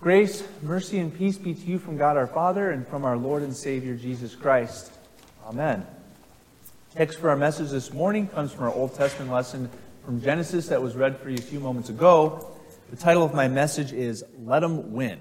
[0.00, 3.42] Grace, mercy, and peace be to you from God our Father and from our Lord
[3.42, 4.90] and Savior Jesus Christ.
[5.44, 5.86] Amen.
[6.94, 9.68] Text for our message this morning comes from our Old Testament lesson
[10.02, 12.50] from Genesis that was read for you a few moments ago.
[12.88, 15.20] The title of my message is Let Them Win.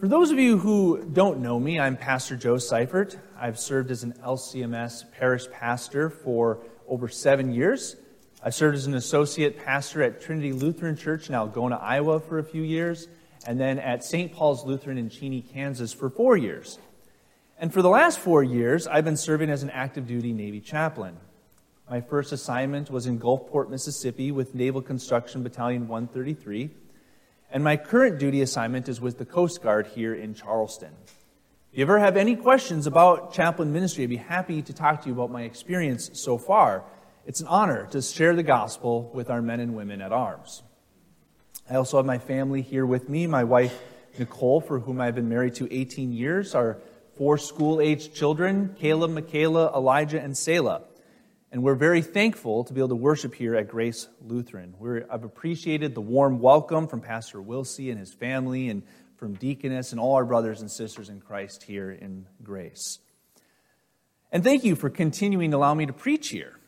[0.00, 3.18] For those of you who don't know me, I'm Pastor Joe Seifert.
[3.38, 7.96] I've served as an LCMS parish pastor for over seven years.
[8.42, 12.44] I served as an associate pastor at Trinity Lutheran Church in Algona, Iowa for a
[12.44, 13.08] few years,
[13.46, 14.32] and then at St.
[14.32, 16.78] Paul's Lutheran in Cheney, Kansas for four years.
[17.58, 21.16] And for the last four years, I've been serving as an active duty Navy chaplain.
[21.88, 26.70] My first assignment was in Gulfport, Mississippi with Naval Construction Battalion 133,
[27.50, 30.92] and my current duty assignment is with the Coast Guard here in Charleston.
[31.72, 35.08] If you ever have any questions about chaplain ministry, I'd be happy to talk to
[35.08, 36.84] you about my experience so far.
[37.26, 40.62] It's an honor to share the gospel with our men and women at arms.
[41.68, 43.76] I also have my family here with me my wife,
[44.16, 46.78] Nicole, for whom I've been married to 18 years, our
[47.16, 50.82] four school aged children, Caleb, Michaela, Elijah, and Selah.
[51.50, 54.76] And we're very thankful to be able to worship here at Grace Lutheran.
[54.78, 58.84] We're, I've appreciated the warm welcome from Pastor Wilsey and his family, and
[59.16, 63.00] from Deaconess and all our brothers and sisters in Christ here in Grace.
[64.30, 66.60] And thank you for continuing to allow me to preach here.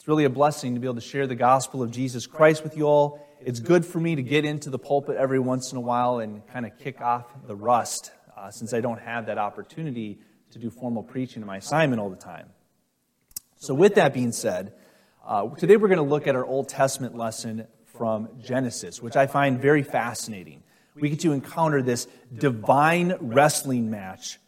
[0.00, 2.74] It's really a blessing to be able to share the gospel of Jesus Christ with
[2.74, 3.20] you all.
[3.38, 6.40] It's good for me to get into the pulpit every once in a while and
[6.46, 10.20] kind of kick off the rust uh, since I don't have that opportunity
[10.52, 12.48] to do formal preaching in my assignment all the time.
[13.58, 14.72] So, with that being said,
[15.22, 19.26] uh, today we're going to look at our Old Testament lesson from Genesis, which I
[19.26, 20.62] find very fascinating.
[20.94, 24.38] We get to encounter this divine wrestling match,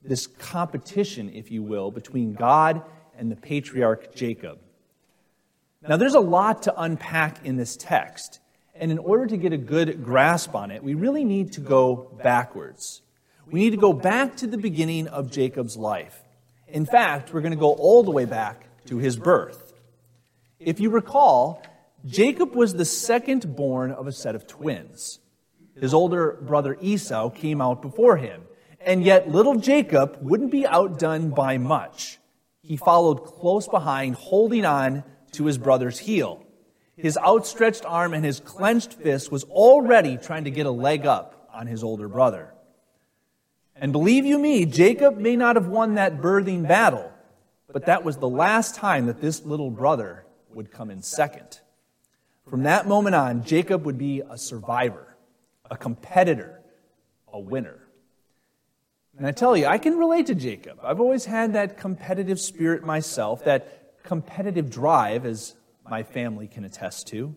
[0.00, 2.80] this competition, if you will, between God
[3.18, 4.60] and the patriarch Jacob.
[5.82, 8.40] Now, there's a lot to unpack in this text.
[8.74, 12.10] And in order to get a good grasp on it, we really need to go
[12.22, 13.02] backwards.
[13.50, 16.22] We need to go back to the beginning of Jacob's life.
[16.66, 19.72] In fact, we're going to go all the way back to his birth.
[20.58, 21.62] If you recall,
[22.04, 25.20] Jacob was the second born of a set of twins.
[25.78, 28.42] His older brother Esau came out before him.
[28.80, 32.18] And yet, little Jacob wouldn't be outdone by much.
[32.62, 35.04] He followed close behind, holding on
[35.36, 36.44] to his brother's heel.
[36.96, 41.48] His outstretched arm and his clenched fist was already trying to get a leg up
[41.52, 42.52] on his older brother.
[43.74, 47.12] And believe you me, Jacob may not have won that birthing battle,
[47.70, 51.60] but that was the last time that this little brother would come in second.
[52.48, 55.16] From that moment on, Jacob would be a survivor,
[55.70, 56.62] a competitor,
[57.30, 57.86] a winner.
[59.18, 60.78] And I tell you, I can relate to Jacob.
[60.82, 67.08] I've always had that competitive spirit myself, that competitive drive, as my family can attest
[67.08, 67.34] to.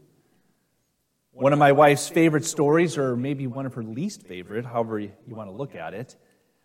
[1.31, 5.11] One of my wife's favorite stories, or maybe one of her least favorite, however you
[5.27, 6.15] want to look at it,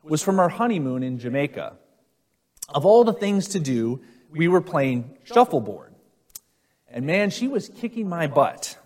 [0.03, 1.77] was from our honeymoon in Jamaica.
[2.69, 5.95] Of all the things to do, we were playing shuffleboard.
[6.89, 8.79] And man, she was kicking my butt.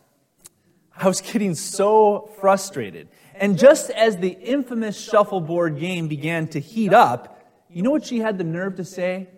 [0.96, 3.08] I was getting so frustrated.
[3.34, 7.40] And just as the infamous shuffleboard game began to heat up,
[7.70, 9.28] you know what she had the nerve to say?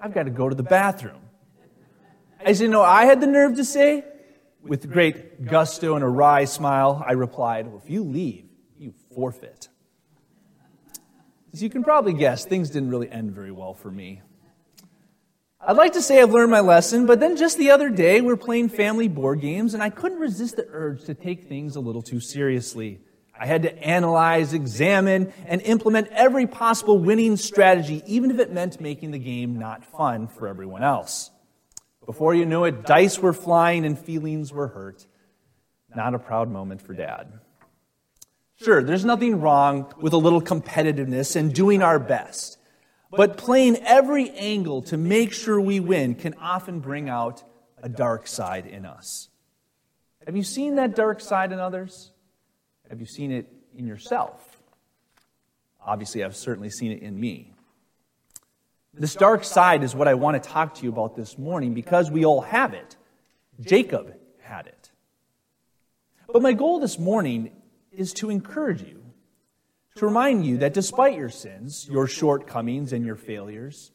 [0.00, 1.20] I've got to go to the bathroom.
[2.44, 4.04] I said, No, I had the nerve to say.
[4.62, 8.46] With great gusto and a wry smile, I replied, Well, if you leave,
[8.78, 9.68] you forfeit.
[11.52, 14.22] As you can probably guess, things didn't really end very well for me.
[15.60, 18.28] I'd like to say I've learned my lesson, but then just the other day, we
[18.28, 21.80] we're playing family board games, and I couldn't resist the urge to take things a
[21.80, 23.00] little too seriously.
[23.38, 28.80] I had to analyze, examine, and implement every possible winning strategy, even if it meant
[28.80, 31.30] making the game not fun for everyone else.
[32.06, 35.06] Before you knew it, dice were flying and feelings were hurt.
[35.94, 37.40] Not a proud moment for dad.
[38.56, 42.58] Sure, there's nothing wrong with a little competitiveness and doing our best.
[43.10, 47.42] But playing every angle to make sure we win can often bring out
[47.82, 49.28] a dark side in us.
[50.26, 52.12] Have you seen that dark side in others?
[52.90, 53.46] Have you seen it
[53.76, 54.60] in yourself?
[55.84, 57.52] Obviously, I've certainly seen it in me.
[58.92, 62.10] This dark side is what I want to talk to you about this morning because
[62.10, 62.96] we all have it.
[63.60, 64.90] Jacob had it.
[66.32, 67.52] But my goal this morning
[67.92, 69.04] is to encourage you,
[69.96, 73.92] to remind you that despite your sins, your shortcomings, and your failures,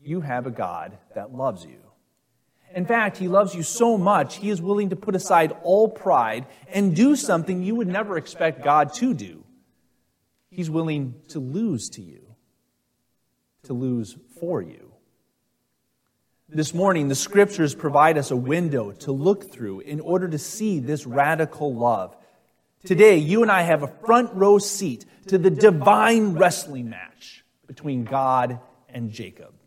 [0.00, 1.87] you have a God that loves you.
[2.74, 6.46] In fact, he loves you so much, he is willing to put aside all pride
[6.68, 9.44] and do something you would never expect God to do.
[10.50, 12.34] He's willing to lose to you,
[13.64, 14.92] to lose for you.
[16.50, 20.78] This morning, the scriptures provide us a window to look through in order to see
[20.78, 22.16] this radical love.
[22.84, 28.04] Today, you and I have a front row seat to the divine wrestling match between
[28.04, 29.57] God and Jacob.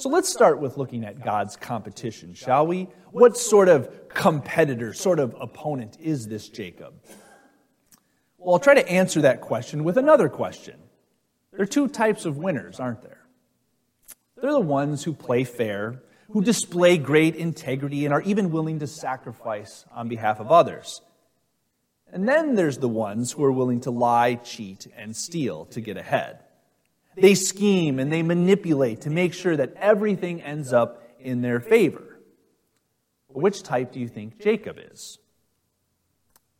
[0.00, 2.88] So let's start with looking at God's competition, shall we?
[3.10, 6.94] What sort of competitor, sort of opponent is this Jacob?
[8.38, 10.80] Well, I'll try to answer that question with another question.
[11.52, 13.26] There are two types of winners, aren't there?
[14.40, 16.00] They're the ones who play fair,
[16.30, 21.02] who display great integrity, and are even willing to sacrifice on behalf of others.
[22.10, 25.98] And then there's the ones who are willing to lie, cheat, and steal to get
[25.98, 26.38] ahead.
[27.20, 32.18] They scheme and they manipulate to make sure that everything ends up in their favor.
[33.28, 35.18] Which type do you think Jacob is?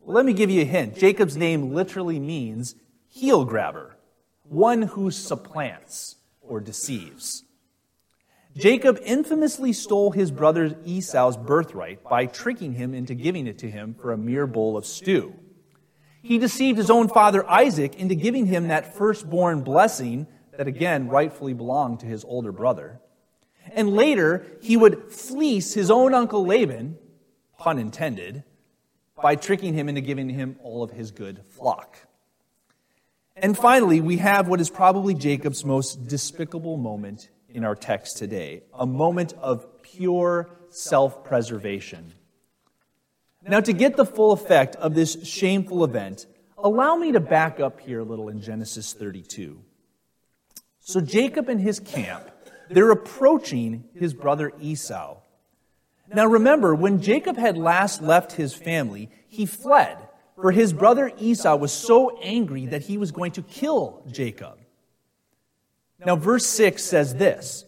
[0.00, 0.96] Well, let me give you a hint.
[0.96, 2.74] Jacob's name literally means
[3.08, 3.96] heel grabber,
[4.42, 7.44] one who supplants or deceives.
[8.56, 13.94] Jacob infamously stole his brother Esau's birthright by tricking him into giving it to him
[13.94, 15.34] for a mere bowl of stew.
[16.22, 20.26] He deceived his own father Isaac into giving him that firstborn blessing
[20.60, 23.00] that again rightfully belonged to his older brother.
[23.72, 26.98] And later, he would fleece his own uncle Laban,
[27.56, 28.44] pun intended,
[29.16, 31.96] by tricking him into giving him all of his good flock.
[33.34, 38.62] And finally, we have what is probably Jacob's most despicable moment in our text today
[38.74, 42.12] a moment of pure self preservation.
[43.48, 46.26] Now, to get the full effect of this shameful event,
[46.58, 49.58] allow me to back up here a little in Genesis 32.
[50.80, 52.30] So Jacob and his camp,
[52.68, 55.18] they're approaching his brother Esau.
[56.12, 59.96] Now remember, when Jacob had last left his family, he fled,
[60.40, 64.58] for his brother Esau was so angry that he was going to kill Jacob.
[66.04, 67.66] Now, verse 6 says this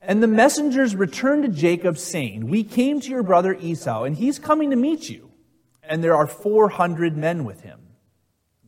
[0.00, 4.38] And the messengers returned to Jacob, saying, We came to your brother Esau, and he's
[4.38, 5.30] coming to meet you,
[5.82, 7.80] and there are 400 men with him.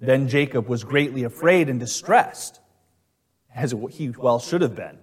[0.00, 2.60] Then Jacob was greatly afraid and distressed
[3.58, 4.98] as he well should have been.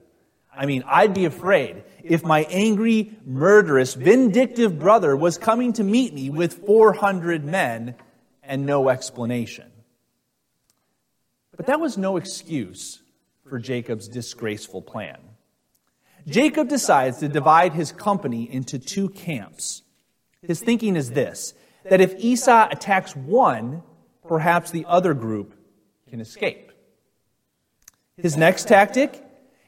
[0.58, 6.14] I mean, I'd be afraid if my angry, murderous, vindictive brother was coming to meet
[6.14, 7.96] me with 400 men
[8.42, 9.72] and no explanation.
[11.56, 13.02] But that was no excuse
[13.48, 15.18] for Jacob's disgraceful plan.
[16.28, 19.84] Jacob decides to divide his company into two camps.
[20.42, 21.54] His thinking is this
[21.90, 23.84] that if Esau attacks one,
[24.28, 25.54] perhaps the other group
[26.10, 26.65] can escape.
[28.18, 29.22] His next tactic?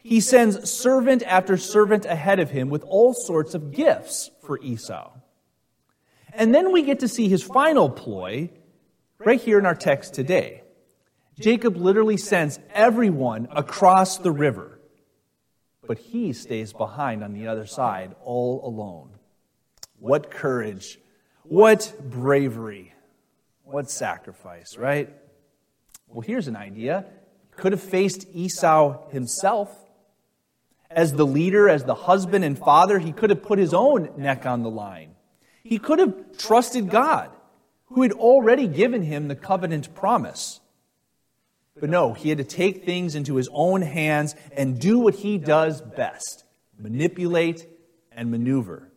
[0.03, 5.11] He sends servant after servant ahead of him with all sorts of gifts for Esau.
[6.33, 8.49] And then we get to see his final ploy
[9.17, 10.63] right here in our text today.
[11.39, 14.79] Jacob literally sends everyone across the river,
[15.85, 19.09] but he stays behind on the other side all alone.
[19.99, 20.99] What courage!
[21.43, 22.93] What bravery!
[23.63, 25.13] What sacrifice, right?
[26.07, 27.05] Well, here's an idea
[27.57, 29.69] could have faced Esau himself.
[30.89, 34.45] As the leader, as the husband and father, he could have put his own neck
[34.45, 35.15] on the line.
[35.63, 37.29] He could have trusted God,
[37.87, 40.61] who had already given him the covenant promise.
[41.79, 45.37] But no, he had to take things into his own hands and do what he
[45.37, 46.45] does best
[46.79, 47.67] manipulate
[48.11, 48.91] and maneuver.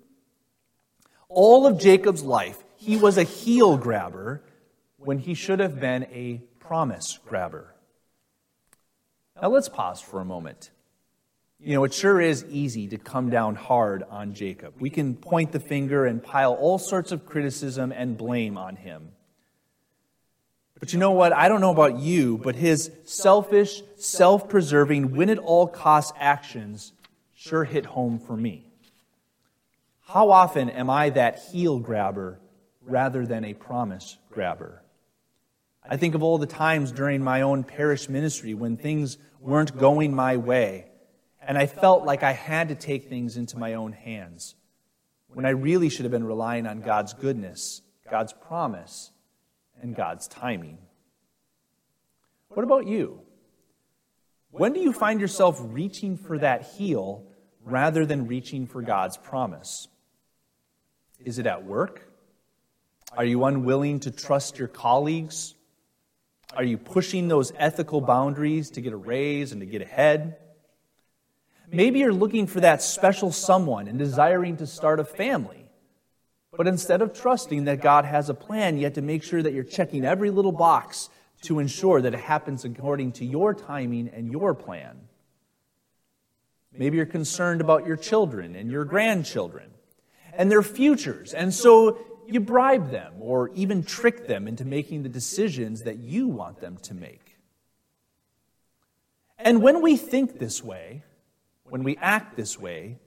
[1.28, 4.42] All of Jacob's life, he was a heel grabber
[4.96, 7.74] when he should have been a promise grabber.
[9.40, 10.70] Now let's pause for a moment.
[11.58, 14.74] You know, it sure is easy to come down hard on Jacob.
[14.80, 19.12] We can point the finger and pile all sorts of criticism and blame on him.
[20.78, 21.34] But you know what?
[21.34, 26.92] I don't know about you, but his selfish, self preserving, win at all cost actions
[27.34, 28.66] sure hit home for me.
[30.06, 32.40] How often am I that heel grabber
[32.82, 34.82] rather than a promise grabber?
[35.90, 40.14] I think of all the times during my own parish ministry when things weren't going
[40.14, 40.86] my way,
[41.42, 44.54] and I felt like I had to take things into my own hands,
[45.26, 49.10] when I really should have been relying on God's goodness, God's promise,
[49.82, 50.78] and God's timing.
[52.50, 53.22] What about you?
[54.52, 57.26] When do you find yourself reaching for that heel
[57.64, 59.88] rather than reaching for God's promise?
[61.18, 62.12] Is it at work?
[63.16, 65.56] Are you unwilling to trust your colleagues
[66.54, 70.36] are you pushing those ethical boundaries to get a raise and to get ahead?
[71.72, 75.66] Maybe you're looking for that special someone and desiring to start a family.
[76.56, 79.52] But instead of trusting that God has a plan, you have to make sure that
[79.52, 81.08] you're checking every little box
[81.42, 85.00] to ensure that it happens according to your timing and your plan.
[86.72, 89.70] Maybe you're concerned about your children and your grandchildren
[90.32, 91.32] and their futures.
[91.32, 91.98] And so
[92.32, 96.76] you bribe them or even trick them into making the decisions that you want them
[96.82, 97.36] to make.
[99.38, 101.02] And when we think this way,
[101.64, 102.98] when we act this way,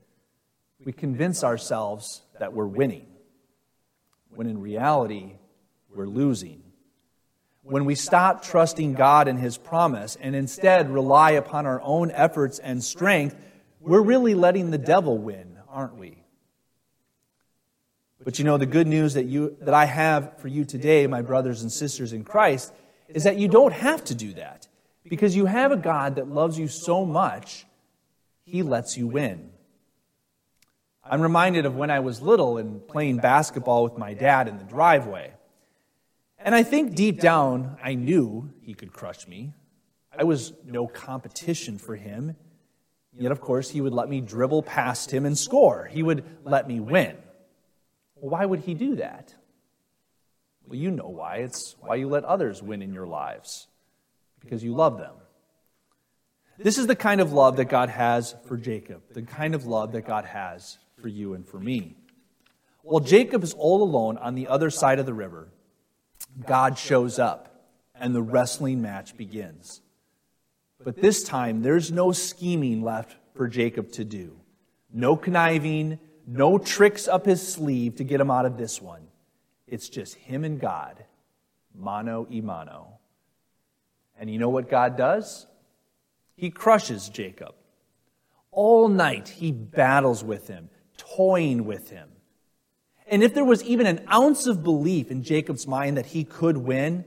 [0.83, 3.05] we convince ourselves that we're winning,
[4.29, 5.33] when in reality,
[5.93, 6.63] we're losing.
[7.61, 12.59] When we stop trusting God and His promise and instead rely upon our own efforts
[12.59, 13.35] and strength,
[13.79, 16.22] we're really letting the devil win, aren't we?
[18.23, 21.21] But you know, the good news that, you, that I have for you today, my
[21.21, 22.73] brothers and sisters in Christ,
[23.09, 24.67] is that you don't have to do that.
[25.07, 27.65] Because you have a God that loves you so much,
[28.45, 29.51] He lets you win.
[31.03, 34.63] I'm reminded of when I was little and playing basketball with my dad in the
[34.63, 35.33] driveway.
[36.39, 39.53] And I think deep down, I knew he could crush me.
[40.17, 42.35] I was no competition for him.
[43.17, 45.89] Yet, of course, he would let me dribble past him and score.
[45.91, 47.17] He would let me win.
[48.23, 49.35] Why would he do that?
[50.65, 51.39] Well, you know why.
[51.39, 53.67] It's why you let others win in your lives,
[54.39, 55.15] because you love them.
[56.57, 59.91] This is the kind of love that God has for Jacob, the kind of love
[59.91, 61.97] that God has for you and for me.
[62.83, 65.49] While Jacob is all alone on the other side of the river,
[66.47, 69.81] God shows up and the wrestling match begins.
[70.81, 74.39] But this time, there's no scheming left for Jacob to do.
[74.93, 79.07] No conniving, no tricks up his sleeve to get him out of this one.
[79.67, 81.03] It's just him and God,
[81.75, 82.99] mano y mano.
[84.19, 85.47] And you know what God does?
[86.35, 87.55] He crushes Jacob.
[88.51, 92.09] All night he battles with him, toying with him.
[93.07, 96.57] And if there was even an ounce of belief in Jacob's mind that he could
[96.57, 97.03] win,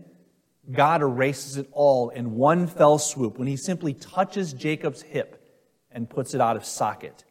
[0.71, 5.43] God erases it all in one fell swoop when he simply touches Jacob's hip
[5.91, 7.25] and puts it out of socket.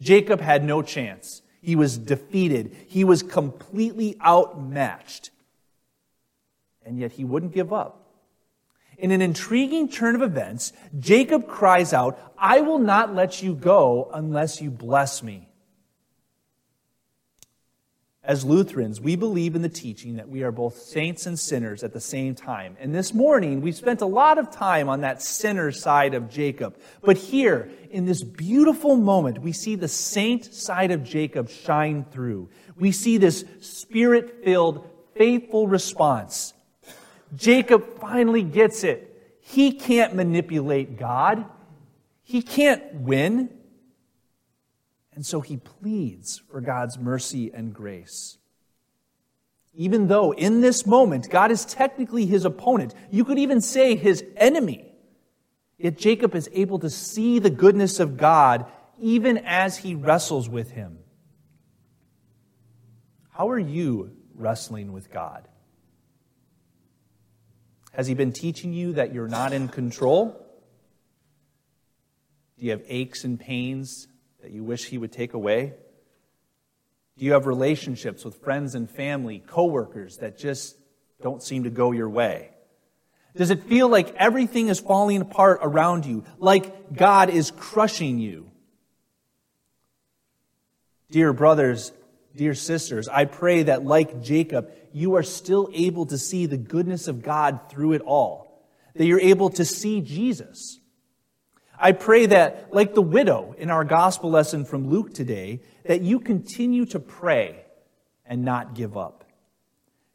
[0.00, 1.42] Jacob had no chance.
[1.60, 2.76] He was defeated.
[2.86, 5.30] He was completely outmatched.
[6.84, 8.04] And yet he wouldn't give up.
[8.96, 14.10] In an intriguing turn of events, Jacob cries out, I will not let you go
[14.12, 15.47] unless you bless me.
[18.24, 21.92] As Lutherans, we believe in the teaching that we are both saints and sinners at
[21.92, 22.76] the same time.
[22.80, 26.76] And this morning, we spent a lot of time on that sinner side of Jacob.
[27.00, 32.50] But here, in this beautiful moment, we see the saint side of Jacob shine through.
[32.76, 36.54] We see this spirit filled, faithful response.
[37.36, 39.38] Jacob finally gets it.
[39.40, 41.44] He can't manipulate God.
[42.24, 43.57] He can't win.
[45.18, 48.38] And so he pleads for God's mercy and grace.
[49.74, 54.22] Even though in this moment, God is technically his opponent, you could even say his
[54.36, 54.92] enemy.
[55.76, 58.66] Yet Jacob is able to see the goodness of God
[59.00, 61.00] even as he wrestles with him.
[63.32, 65.48] How are you wrestling with God?
[67.90, 70.46] Has he been teaching you that you're not in control?
[72.56, 74.06] Do you have aches and pains
[74.42, 75.74] that you wish He would take away?
[77.18, 80.76] Do you have relationships with friends and family, coworkers that just
[81.20, 82.50] don't seem to go your way?
[83.36, 88.50] Does it feel like everything is falling apart around you, like God is crushing you?
[91.10, 91.92] Dear brothers,
[92.36, 97.08] dear sisters, I pray that like Jacob, you are still able to see the goodness
[97.08, 100.78] of God through it all, that you're able to see Jesus.
[101.80, 106.18] I pray that, like the widow in our gospel lesson from Luke today, that you
[106.18, 107.64] continue to pray
[108.26, 109.24] and not give up.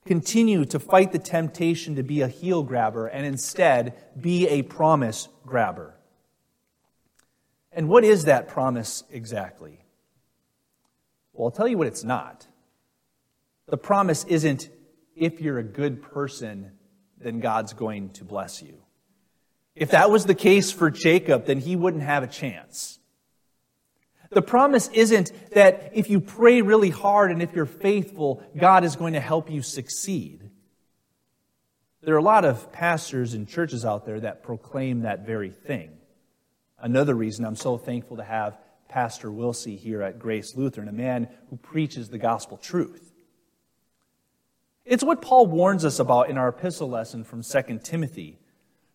[0.05, 5.29] Continue to fight the temptation to be a heel grabber and instead be a promise
[5.46, 5.96] grabber.
[7.72, 9.79] And what is that promise exactly?
[11.32, 12.46] Well, I'll tell you what it's not.
[13.67, 14.70] The promise isn't
[15.15, 16.72] if you're a good person,
[17.17, 18.82] then God's going to bless you.
[19.75, 23.00] If that was the case for Jacob, then he wouldn't have a chance.
[24.30, 28.96] The promise isn't that if you pray really hard and if you're faithful, God is
[28.96, 30.50] going to help you succeed.
[32.01, 35.92] There are a lot of pastors and churches out there that proclaim that very thing.
[36.80, 38.58] Another reason I'm so thankful to have
[38.89, 43.13] Pastor Wilsey here at Grace Lutheran, a man who preaches the gospel truth.
[44.86, 48.38] It's what Paul warns us about in our epistle lesson from 2 Timothy.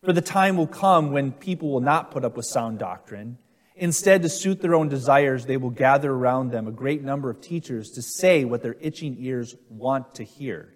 [0.05, 3.39] For the time will come when people will not put up with sound doctrine.
[3.75, 7.41] Instead, to suit their own desires, they will gather around them a great number of
[7.41, 10.75] teachers to say what their itching ears want to hear.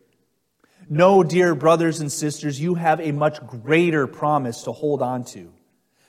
[0.89, 5.53] No, dear brothers and sisters, you have a much greater promise to hold on to.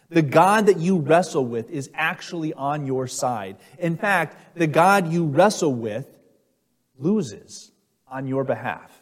[0.09, 3.57] The God that you wrestle with is actually on your side.
[3.79, 6.19] In fact, the God you wrestle with
[6.97, 7.71] loses
[8.07, 9.01] on your behalf.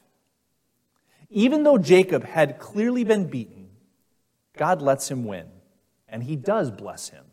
[1.30, 3.61] Even though Jacob had clearly been beaten,
[4.58, 5.48] God lets him win,
[6.08, 7.26] and he does bless him.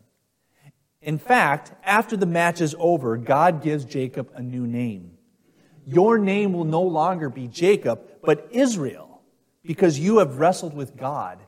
[1.01, 5.17] In fact, after the match is over, God gives Jacob a new name.
[5.85, 9.21] Your name will no longer be Jacob, but Israel,
[9.63, 11.39] because you have wrestled with God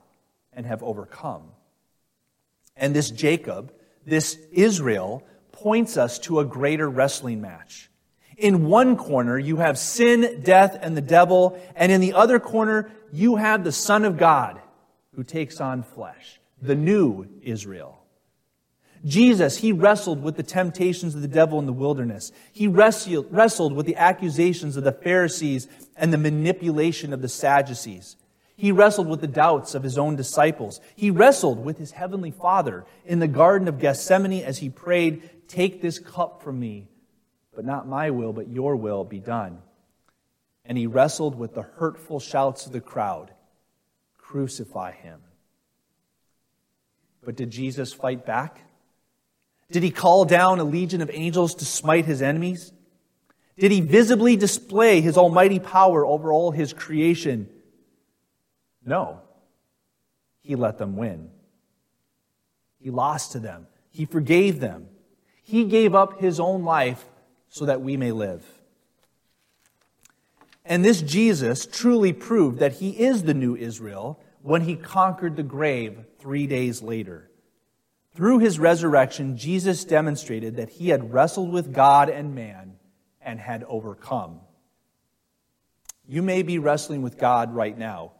[0.53, 1.43] and have overcome.
[2.75, 3.73] And this Jacob,
[4.05, 7.89] this Israel, points us to a greater wrestling match.
[8.37, 12.89] In one corner, you have sin, death, and the devil, and in the other corner,
[13.11, 14.60] you have the Son of God
[15.21, 17.99] who takes on flesh, the new Israel.
[19.05, 22.31] Jesus, he wrestled with the temptations of the devil in the wilderness.
[22.51, 28.15] He wrestled with the accusations of the Pharisees and the manipulation of the Sadducees.
[28.55, 30.81] He wrestled with the doubts of his own disciples.
[30.95, 35.83] He wrestled with his heavenly Father in the Garden of Gethsemane as he prayed, Take
[35.83, 36.87] this cup from me,
[37.55, 39.59] but not my will, but your will be done.
[40.65, 43.31] And he wrestled with the hurtful shouts of the crowd,
[44.31, 45.19] Crucify him.
[47.21, 48.61] But did Jesus fight back?
[49.69, 52.71] Did he call down a legion of angels to smite his enemies?
[53.59, 57.49] Did he visibly display his almighty power over all his creation?
[58.85, 59.19] No.
[60.43, 61.29] He let them win.
[62.79, 63.67] He lost to them.
[63.89, 64.87] He forgave them.
[65.43, 67.03] He gave up his own life
[67.49, 68.45] so that we may live.
[70.65, 75.43] And this Jesus truly proved that he is the new Israel when he conquered the
[75.43, 77.29] grave three days later.
[78.13, 82.73] Through his resurrection, Jesus demonstrated that he had wrestled with God and man
[83.21, 84.41] and had overcome.
[86.07, 88.11] You may be wrestling with God right now.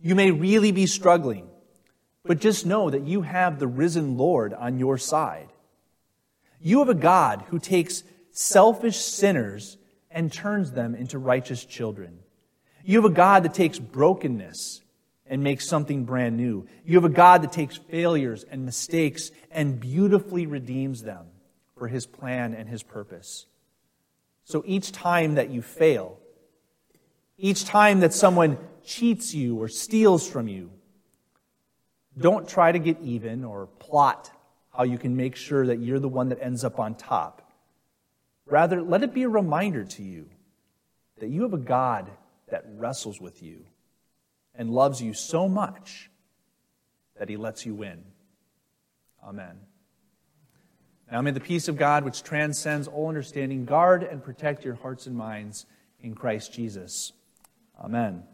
[0.00, 1.48] You may really be struggling,
[2.24, 5.48] but just know that you have the risen Lord on your side.
[6.60, 9.76] You have a God who takes selfish sinners
[10.16, 12.18] and turns them into righteous children.
[12.82, 14.80] You have a God that takes brokenness
[15.26, 16.66] and makes something brand new.
[16.86, 21.26] You have a God that takes failures and mistakes and beautifully redeems them
[21.76, 23.44] for his plan and his purpose.
[24.44, 26.18] So each time that you fail,
[27.36, 30.70] each time that someone cheats you or steals from you,
[32.16, 34.30] don't try to get even or plot
[34.74, 37.45] how you can make sure that you're the one that ends up on top.
[38.46, 40.26] Rather, let it be a reminder to you
[41.18, 42.10] that you have a God
[42.48, 43.64] that wrestles with you
[44.54, 46.10] and loves you so much
[47.18, 48.04] that he lets you win.
[49.24, 49.58] Amen.
[51.10, 55.06] Now may the peace of God, which transcends all understanding, guard and protect your hearts
[55.06, 55.66] and minds
[56.00, 57.12] in Christ Jesus.
[57.80, 58.24] Amen.